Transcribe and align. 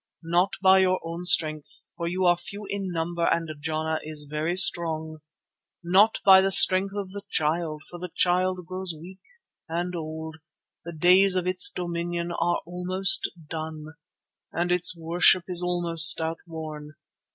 Not 0.23 0.53
by 0.63 0.79
your 0.79 0.99
own 1.05 1.25
strength, 1.25 1.83
for 1.95 2.07
you 2.07 2.25
are 2.25 2.35
few 2.35 2.65
in 2.67 2.91
number 2.91 3.25
and 3.31 3.47
Jana 3.59 3.99
is 4.01 4.23
very 4.27 4.55
strong. 4.55 5.19
Not 5.83 6.17
by 6.25 6.41
the 6.41 6.49
strength 6.51 6.95
of 6.95 7.11
the 7.11 7.21
Child, 7.29 7.83
for 7.87 7.99
the 7.99 8.09
Child 8.15 8.65
grows 8.65 8.95
weak 8.99 9.21
and 9.69 9.95
old, 9.95 10.37
the 10.83 10.91
days 10.93 11.35
of 11.35 11.45
its 11.45 11.69
dominion 11.69 12.31
are 12.31 12.61
almost 12.65 13.29
done, 13.47 13.89
and 14.51 14.71
its 14.71 14.97
worship 14.97 15.43
is 15.47 15.61
almost 15.61 16.19
outworn. 16.19 16.95